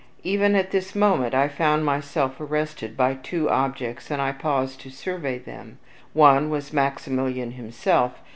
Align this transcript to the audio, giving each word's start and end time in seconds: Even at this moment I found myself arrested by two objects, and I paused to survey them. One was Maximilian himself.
Even 0.23 0.55
at 0.55 0.71
this 0.71 0.95
moment 0.95 1.35
I 1.35 1.47
found 1.47 1.85
myself 1.85 2.41
arrested 2.41 2.97
by 2.97 3.13
two 3.13 3.47
objects, 3.51 4.09
and 4.09 4.19
I 4.19 4.31
paused 4.31 4.81
to 4.81 4.89
survey 4.89 5.37
them. 5.37 5.77
One 6.13 6.49
was 6.49 6.73
Maximilian 6.73 7.51
himself. 7.51 8.13